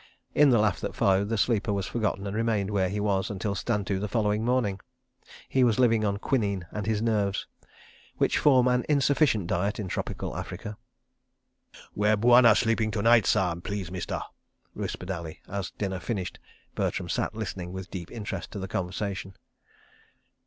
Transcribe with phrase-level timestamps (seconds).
[0.33, 3.53] In the laugh that followed, the sleeper was forgotten and remained where he was until
[3.53, 4.79] Stand to the following morning.
[5.47, 10.79] He was living on quinine and his nerves—which form an insufficient diet in tropical Africa.
[11.93, 14.21] "Where Bwana sleeping to night, sah, please Mister?"
[14.73, 16.39] whispered Ali, as, dinner finished,
[16.73, 19.35] Bertram sat listening with deep interest to the conversation.